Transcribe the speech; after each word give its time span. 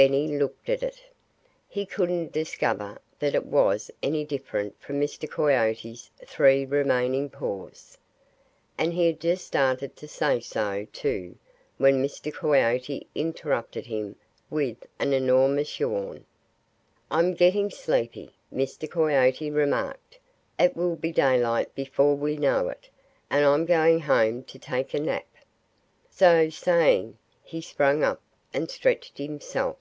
Benny 0.00 0.28
looked 0.28 0.68
at 0.68 0.84
it. 0.84 1.02
He 1.68 1.84
couldn't 1.84 2.30
discover 2.30 3.00
that 3.18 3.34
it 3.34 3.44
was 3.46 3.90
any 4.00 4.24
different 4.24 4.80
from 4.80 5.00
Mr. 5.00 5.28
Coyote's 5.28 6.08
three 6.24 6.64
remaining 6.64 7.28
paws. 7.28 7.98
And 8.78 8.92
he 8.92 9.06
had 9.08 9.18
just 9.18 9.44
started 9.44 9.96
to 9.96 10.06
say 10.06 10.38
so, 10.38 10.86
too, 10.92 11.34
when 11.78 12.00
Mr. 12.00 12.32
Coyote 12.32 13.08
interrupted 13.16 13.86
him 13.86 14.14
with 14.50 14.86
an 15.00 15.12
enormous 15.12 15.80
yawn. 15.80 16.24
"I'm 17.10 17.34
getting 17.34 17.68
sleepy," 17.68 18.36
Mr. 18.54 18.88
Coyote 18.88 19.50
remarked. 19.50 20.20
"It 20.60 20.76
will 20.76 20.94
be 20.94 21.10
daylight 21.10 21.74
before 21.74 22.14
we 22.14 22.36
know 22.36 22.68
it. 22.68 22.88
And 23.30 23.44
I'm 23.44 23.66
going 23.66 23.98
home 24.02 24.44
to 24.44 24.60
take 24.60 24.94
a 24.94 25.00
nap." 25.00 25.26
So 26.08 26.50
saying, 26.50 27.18
he 27.42 27.60
sprang 27.60 28.04
up 28.04 28.22
and 28.54 28.70
stretched 28.70 29.18
himself. 29.18 29.76